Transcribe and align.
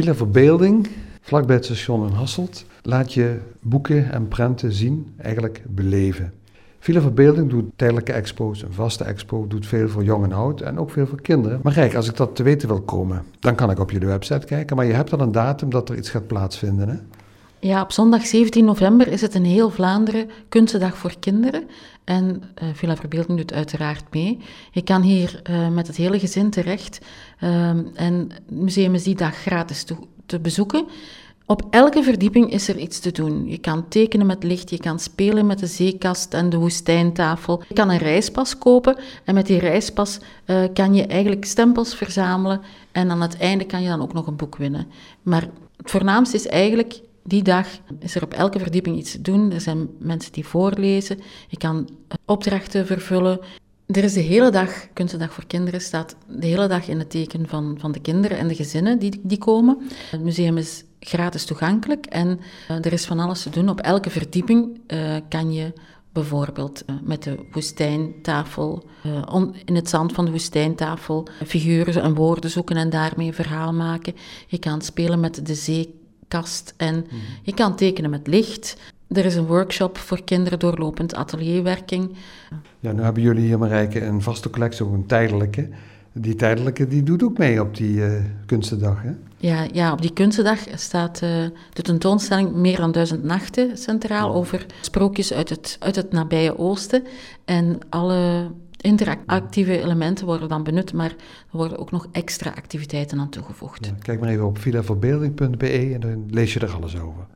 Villa 0.00 0.14
Verbeelding, 0.14 0.88
vlakbij 1.20 1.56
het 1.56 1.64
station 1.64 2.06
in 2.08 2.14
Hasselt, 2.14 2.64
laat 2.82 3.12
je 3.12 3.38
boeken 3.60 4.12
en 4.12 4.28
prenten 4.28 4.72
zien, 4.72 5.14
eigenlijk 5.16 5.62
beleven. 5.68 6.32
Villa 6.78 7.00
Verbeelding 7.00 7.50
doet 7.50 7.64
tijdelijke 7.76 8.12
expo's, 8.12 8.62
een 8.62 8.72
vaste 8.72 9.04
expo, 9.04 9.46
doet 9.46 9.66
veel 9.66 9.88
voor 9.88 10.04
jong 10.04 10.24
en 10.24 10.32
oud 10.32 10.60
en 10.60 10.78
ook 10.78 10.90
veel 10.90 11.06
voor 11.06 11.20
kinderen. 11.20 11.60
Maar 11.62 11.72
kijk, 11.72 11.94
als 11.94 12.08
ik 12.08 12.16
dat 12.16 12.36
te 12.36 12.42
weten 12.42 12.68
wil 12.68 12.80
komen, 12.80 13.22
dan 13.40 13.54
kan 13.54 13.70
ik 13.70 13.78
op 13.78 13.90
jullie 13.90 14.08
website 14.08 14.46
kijken. 14.46 14.76
Maar 14.76 14.86
je 14.86 14.92
hebt 14.92 15.12
al 15.12 15.20
een 15.20 15.32
datum 15.32 15.70
dat 15.70 15.88
er 15.88 15.96
iets 15.96 16.10
gaat 16.10 16.26
plaatsvinden, 16.26 16.88
hè? 16.88 16.96
Ja, 17.60 17.82
op 17.82 17.92
zondag 17.92 18.26
17 18.26 18.64
november 18.64 19.08
is 19.08 19.20
het 19.20 19.34
in 19.34 19.44
heel 19.44 19.70
Vlaanderen 19.70 20.30
Kunstendag 20.48 20.96
voor 20.96 21.14
kinderen. 21.18 21.68
En 22.04 22.42
uh, 22.62 22.68
Villa 22.72 22.96
Verbeelding 22.96 23.38
doet 23.38 23.52
uiteraard 23.52 24.04
mee. 24.10 24.38
Je 24.70 24.82
kan 24.82 25.02
hier 25.02 25.42
uh, 25.50 25.68
met 25.68 25.86
het 25.86 25.96
hele 25.96 26.18
gezin 26.18 26.50
terecht. 26.50 26.98
Uh, 27.40 27.68
en 27.94 28.30
het 28.32 28.50
museum 28.50 28.94
is 28.94 29.02
die 29.02 29.14
dag 29.14 29.34
gratis 29.34 29.84
te, 30.26 30.40
bezoeken. 30.40 30.86
Op 31.46 31.62
elke 31.70 32.02
verdieping 32.02 32.52
is 32.52 32.68
er 32.68 32.78
iets 32.78 32.98
te 32.98 33.12
doen. 33.12 33.48
Je 33.48 33.58
kan 33.58 33.88
tekenen 33.88 34.26
met 34.26 34.42
licht, 34.44 34.70
je 34.70 34.78
kan 34.78 34.98
spelen 34.98 35.46
met 35.46 35.58
de 35.58 35.66
zeekast 35.66 36.34
en 36.34 36.50
de 36.50 36.56
woestijntafel. 36.56 37.62
Je 37.68 37.74
kan 37.74 37.90
een 37.90 37.98
reispas 37.98 38.58
kopen 38.58 38.96
en 39.24 39.34
met 39.34 39.46
die 39.46 39.58
reispas 39.58 40.18
uh, 40.46 40.64
kan 40.74 40.94
je 40.94 41.06
eigenlijk 41.06 41.44
stempels 41.44 41.94
verzamelen 41.94 42.60
en 42.92 43.10
aan 43.10 43.20
het 43.20 43.36
einde 43.38 43.66
kan 43.66 43.82
je 43.82 43.88
dan 43.88 44.02
ook 44.02 44.12
nog 44.12 44.26
een 44.26 44.36
boek 44.36 44.56
winnen. 44.56 44.86
Maar 45.22 45.48
het 45.76 45.90
voornaamste 45.90 46.36
is 46.36 46.46
eigenlijk 46.46 47.00
die 47.22 47.42
dag 47.42 47.66
is 47.98 48.14
er 48.14 48.22
op 48.22 48.34
elke 48.34 48.58
verdieping 48.58 48.98
iets 48.98 49.12
te 49.12 49.20
doen. 49.20 49.52
Er 49.52 49.60
zijn 49.60 49.88
mensen 49.98 50.32
die 50.32 50.46
voorlezen. 50.46 51.18
Je 51.48 51.56
kan 51.56 51.88
opdrachten 52.24 52.86
vervullen. 52.86 53.40
Er 53.86 54.04
is 54.04 54.12
de 54.12 54.20
hele 54.20 54.50
dag, 54.50 54.92
Kunstendag 54.92 55.32
voor 55.32 55.46
Kinderen, 55.46 55.80
staat 55.80 56.16
de 56.28 56.46
hele 56.46 56.66
dag 56.66 56.88
in 56.88 56.98
het 56.98 57.10
teken 57.10 57.48
van, 57.48 57.76
van 57.78 57.92
de 57.92 58.00
kinderen 58.00 58.38
en 58.38 58.48
de 58.48 58.54
gezinnen 58.54 58.98
die, 58.98 59.20
die 59.22 59.38
komen. 59.38 59.78
Het 60.10 60.22
museum 60.22 60.56
is 60.56 60.84
gratis 61.00 61.44
toegankelijk 61.44 62.06
en 62.06 62.40
uh, 62.70 62.76
er 62.76 62.92
is 62.92 63.04
van 63.04 63.18
alles 63.18 63.42
te 63.42 63.50
doen. 63.50 63.68
Op 63.68 63.80
elke 63.80 64.10
verdieping 64.10 64.80
uh, 64.86 65.16
kan 65.28 65.52
je 65.52 65.72
bijvoorbeeld 66.12 66.84
met 67.02 67.22
de 67.22 67.46
woestijntafel, 67.52 68.84
in 69.64 69.74
het 69.74 69.88
zand 69.88 70.12
van 70.12 70.24
de 70.24 70.30
woestijntafel, 70.30 71.28
figuren 71.46 72.02
en 72.02 72.14
woorden 72.14 72.50
zoeken 72.50 72.76
en 72.76 72.90
daarmee 72.90 73.26
een 73.26 73.34
verhaal 73.34 73.72
maken. 73.72 74.14
Je 74.46 74.58
kan 74.58 74.82
spelen 74.82 75.20
met 75.20 75.46
de 75.46 75.54
zee 75.54 75.99
kast 76.30 76.74
en 76.76 76.94
mm. 76.94 77.18
je 77.42 77.54
kan 77.54 77.76
tekenen 77.76 78.10
met 78.10 78.26
licht. 78.26 78.76
Er 79.08 79.24
is 79.24 79.34
een 79.34 79.46
workshop 79.46 79.98
voor 79.98 80.24
kinderen 80.24 80.58
doorlopend 80.58 81.14
atelierwerking. 81.14 82.16
Ja, 82.80 82.92
nu 82.92 83.02
hebben 83.02 83.22
jullie 83.22 83.46
hier, 83.46 83.58
Marijke, 83.58 84.04
een 84.04 84.22
vaste 84.22 84.50
collectie, 84.50 84.84
ook 84.84 84.92
een 84.92 85.06
tijdelijke. 85.06 85.68
Die 86.12 86.34
tijdelijke 86.34 86.88
die 86.88 87.02
doet 87.02 87.22
ook 87.22 87.38
mee 87.38 87.60
op 87.60 87.76
die 87.76 87.96
uh, 87.96 88.12
kunstendag, 88.46 89.02
hè? 89.02 89.10
Ja, 89.36 89.66
ja, 89.72 89.92
op 89.92 90.02
die 90.02 90.12
kunstendag 90.12 90.58
staat 90.74 91.20
uh, 91.22 91.30
de 91.72 91.82
tentoonstelling 91.82 92.52
Meer 92.52 92.76
dan 92.76 92.92
duizend 92.92 93.24
nachten 93.24 93.78
centraal 93.78 94.34
over 94.34 94.66
sprookjes 94.80 95.32
uit 95.32 95.48
het, 95.48 95.76
uit 95.80 95.96
het 95.96 96.12
nabije 96.12 96.58
oosten. 96.58 97.04
En 97.44 97.78
alle 97.88 98.50
interactieve 98.80 99.82
elementen 99.82 100.26
worden 100.26 100.48
dan 100.48 100.62
benut, 100.62 100.92
maar 100.92 101.10
er 101.10 101.56
worden 101.56 101.78
ook 101.78 101.90
nog 101.90 102.06
extra 102.12 102.50
activiteiten 102.50 103.20
aan 103.20 103.28
toegevoegd. 103.28 103.92
Kijk 103.98 104.20
maar 104.20 104.28
even 104.28 104.46
op 104.46 104.58
villaverbeelding.be 104.58 105.90
en 105.94 106.00
dan 106.00 106.26
lees 106.30 106.52
je 106.52 106.60
er 106.60 106.74
alles 106.74 106.98
over. 106.98 107.26